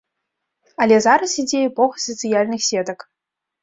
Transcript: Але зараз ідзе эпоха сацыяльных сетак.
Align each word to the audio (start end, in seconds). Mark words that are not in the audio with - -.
Але 0.85 0.95
зараз 1.07 1.37
ідзе 1.45 1.63
эпоха 1.69 1.97
сацыяльных 2.09 2.69
сетак. 2.73 3.11